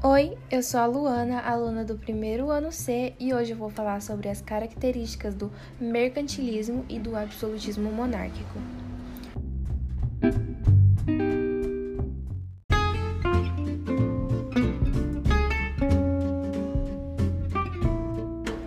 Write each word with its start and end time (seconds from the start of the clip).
Oi, 0.00 0.38
eu 0.48 0.62
sou 0.62 0.78
a 0.78 0.86
Luana, 0.86 1.40
aluna 1.40 1.84
do 1.84 1.98
primeiro 1.98 2.50
ano 2.50 2.70
C, 2.70 3.14
e 3.18 3.34
hoje 3.34 3.50
eu 3.50 3.56
vou 3.56 3.68
falar 3.68 4.00
sobre 4.00 4.28
as 4.28 4.40
características 4.40 5.34
do 5.34 5.50
mercantilismo 5.80 6.86
e 6.88 7.00
do 7.00 7.16
absolutismo 7.16 7.90
monárquico. 7.90 8.60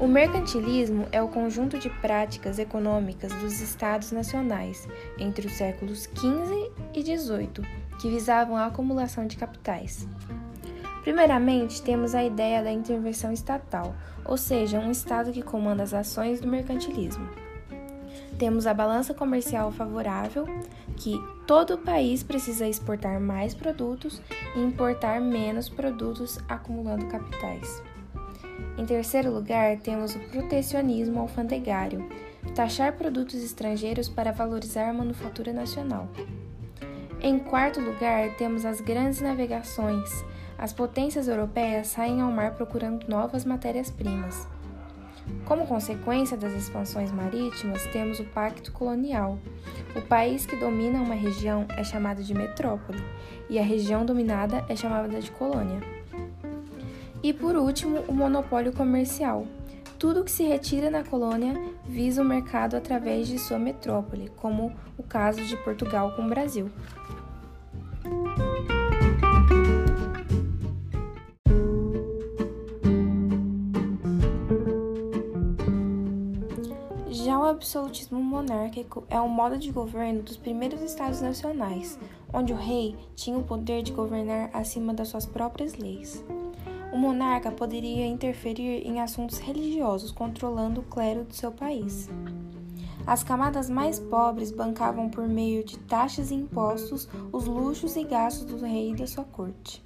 O 0.00 0.08
mercantilismo 0.08 1.06
é 1.12 1.22
o 1.22 1.28
conjunto 1.28 1.78
de 1.78 1.88
práticas 1.88 2.58
econômicas 2.58 3.32
dos 3.34 3.60
estados 3.60 4.10
nacionais 4.10 4.88
entre 5.16 5.46
os 5.46 5.52
séculos 5.52 6.10
XV 6.16 6.72
e 6.92 7.00
XVIII 7.00 7.64
que 8.00 8.10
visavam 8.10 8.56
a 8.56 8.66
acumulação 8.66 9.24
de 9.24 9.36
capitais. 9.36 10.08
Primeiramente, 11.02 11.82
temos 11.82 12.14
a 12.14 12.24
ideia 12.24 12.62
da 12.62 12.70
intervenção 12.70 13.32
estatal, 13.32 13.94
ou 14.24 14.36
seja, 14.36 14.78
um 14.78 14.90
Estado 14.90 15.32
que 15.32 15.42
comanda 15.42 15.82
as 15.82 15.92
ações 15.92 16.40
do 16.40 16.46
mercantilismo. 16.46 17.28
Temos 18.38 18.66
a 18.66 18.74
balança 18.74 19.12
comercial 19.12 19.72
favorável, 19.72 20.46
que 20.96 21.20
todo 21.46 21.74
o 21.74 21.78
país 21.78 22.22
precisa 22.22 22.68
exportar 22.68 23.20
mais 23.20 23.52
produtos 23.52 24.22
e 24.54 24.60
importar 24.60 25.20
menos 25.20 25.68
produtos, 25.68 26.38
acumulando 26.48 27.06
capitais. 27.06 27.82
Em 28.78 28.86
terceiro 28.86 29.32
lugar, 29.32 29.78
temos 29.78 30.14
o 30.14 30.20
protecionismo 30.30 31.20
alfandegário, 31.20 32.08
taxar 32.54 32.92
produtos 32.92 33.42
estrangeiros 33.42 34.08
para 34.08 34.32
valorizar 34.32 34.88
a 34.88 34.94
manufatura 34.94 35.52
nacional. 35.52 36.08
Em 37.20 37.38
quarto 37.38 37.80
lugar, 37.80 38.34
temos 38.36 38.64
as 38.64 38.80
grandes 38.80 39.20
navegações, 39.20 40.24
as 40.58 40.72
potências 40.72 41.28
europeias 41.28 41.88
saem 41.88 42.20
ao 42.20 42.30
mar 42.30 42.52
procurando 42.52 43.06
novas 43.08 43.44
matérias-primas. 43.44 44.48
Como 45.44 45.66
consequência 45.66 46.36
das 46.36 46.52
expansões 46.52 47.12
marítimas, 47.12 47.84
temos 47.86 48.18
o 48.20 48.24
Pacto 48.24 48.72
Colonial. 48.72 49.38
O 49.94 50.00
país 50.02 50.46
que 50.46 50.56
domina 50.56 51.00
uma 51.00 51.14
região 51.14 51.66
é 51.76 51.84
chamado 51.84 52.22
de 52.22 52.34
metrópole 52.34 53.02
e 53.48 53.58
a 53.58 53.62
região 53.62 54.04
dominada 54.04 54.64
é 54.68 54.74
chamada 54.74 55.20
de 55.20 55.30
colônia. 55.30 55.80
E 57.22 57.32
por 57.32 57.54
último, 57.54 58.00
o 58.08 58.12
monopólio 58.12 58.72
comercial. 58.72 59.46
Tudo 59.98 60.24
que 60.24 60.30
se 60.32 60.42
retira 60.42 60.90
na 60.90 61.04
colônia 61.04 61.54
visa 61.86 62.22
o 62.22 62.24
mercado 62.24 62.76
através 62.76 63.28
de 63.28 63.38
sua 63.38 63.58
metrópole, 63.58 64.32
como 64.36 64.72
o 64.98 65.02
caso 65.02 65.40
de 65.44 65.56
Portugal 65.58 66.16
com 66.16 66.22
o 66.22 66.28
Brasil. 66.28 66.68
Já 77.12 77.38
o 77.38 77.44
absolutismo 77.44 78.22
monárquico 78.22 79.04
é 79.10 79.20
um 79.20 79.28
modo 79.28 79.58
de 79.58 79.70
governo 79.70 80.22
dos 80.22 80.38
primeiros 80.38 80.80
estados 80.80 81.20
nacionais, 81.20 81.98
onde 82.32 82.54
o 82.54 82.56
rei 82.56 82.96
tinha 83.14 83.36
o 83.36 83.44
poder 83.44 83.82
de 83.82 83.92
governar 83.92 84.48
acima 84.54 84.94
das 84.94 85.08
suas 85.08 85.26
próprias 85.26 85.74
leis. 85.74 86.24
O 86.90 86.96
monarca 86.96 87.50
poderia 87.50 88.06
interferir 88.06 88.86
em 88.86 88.98
assuntos 88.98 89.36
religiosos, 89.36 90.10
controlando 90.10 90.80
o 90.80 90.84
clero 90.84 91.24
do 91.24 91.34
seu 91.34 91.52
país. 91.52 92.08
As 93.06 93.22
camadas 93.22 93.68
mais 93.68 94.00
pobres 94.00 94.50
bancavam 94.50 95.10
por 95.10 95.28
meio 95.28 95.62
de 95.62 95.78
taxas 95.80 96.30
e 96.30 96.34
impostos 96.34 97.06
os 97.30 97.44
luxos 97.44 97.94
e 97.94 98.04
gastos 98.04 98.46
do 98.46 98.64
rei 98.64 98.92
e 98.92 98.96
da 98.96 99.06
sua 99.06 99.24
corte. 99.24 99.84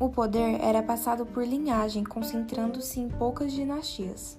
O 0.00 0.08
poder 0.08 0.60
era 0.60 0.82
passado 0.82 1.24
por 1.24 1.46
linhagem, 1.46 2.02
concentrando-se 2.02 2.98
em 2.98 3.08
poucas 3.08 3.52
dinastias. 3.52 4.36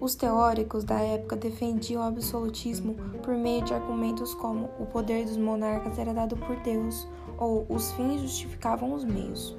Os 0.00 0.14
teóricos 0.14 0.84
da 0.84 1.00
época 1.00 1.34
defendiam 1.34 2.02
o 2.02 2.06
absolutismo 2.06 2.94
por 3.22 3.34
meio 3.34 3.64
de 3.64 3.74
argumentos 3.74 4.32
como 4.34 4.70
o 4.78 4.86
poder 4.86 5.24
dos 5.26 5.36
monarcas 5.36 5.98
era 5.98 6.14
dado 6.14 6.36
por 6.36 6.56
Deus 6.60 7.08
ou 7.36 7.66
os 7.68 7.90
fins 7.92 8.20
justificavam 8.20 8.92
os 8.92 9.04
meios. 9.04 9.56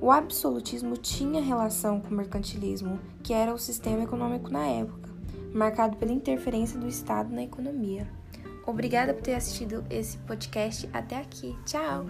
O 0.00 0.10
absolutismo 0.10 0.96
tinha 0.96 1.42
relação 1.42 2.00
com 2.00 2.10
o 2.10 2.14
mercantilismo, 2.14 3.00
que 3.22 3.32
era 3.32 3.52
o 3.52 3.58
sistema 3.58 4.04
econômico 4.04 4.50
na 4.50 4.66
época, 4.66 5.10
marcado 5.52 5.96
pela 5.96 6.12
interferência 6.12 6.78
do 6.78 6.86
Estado 6.86 7.34
na 7.34 7.42
economia. 7.42 8.06
Obrigada 8.66 9.14
por 9.14 9.22
ter 9.22 9.34
assistido 9.34 9.84
esse 9.88 10.18
podcast 10.18 10.88
até 10.92 11.16
aqui. 11.16 11.56
Tchau! 11.64 12.04